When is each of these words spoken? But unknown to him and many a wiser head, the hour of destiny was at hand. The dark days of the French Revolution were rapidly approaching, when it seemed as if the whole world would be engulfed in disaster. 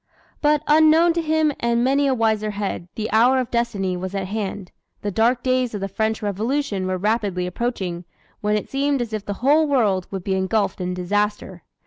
But 0.41 0.63
unknown 0.65 1.13
to 1.13 1.21
him 1.21 1.53
and 1.59 1.83
many 1.83 2.07
a 2.07 2.15
wiser 2.15 2.49
head, 2.49 2.87
the 2.95 3.11
hour 3.11 3.37
of 3.37 3.51
destiny 3.51 3.95
was 3.95 4.15
at 4.15 4.25
hand. 4.29 4.71
The 5.03 5.11
dark 5.11 5.43
days 5.43 5.75
of 5.75 5.81
the 5.81 5.87
French 5.87 6.23
Revolution 6.23 6.87
were 6.87 6.97
rapidly 6.97 7.45
approaching, 7.45 8.05
when 8.39 8.57
it 8.57 8.67
seemed 8.67 8.99
as 8.99 9.13
if 9.13 9.23
the 9.23 9.33
whole 9.45 9.67
world 9.67 10.07
would 10.09 10.23
be 10.23 10.33
engulfed 10.33 10.81
in 10.81 10.95
disaster. 10.95 11.61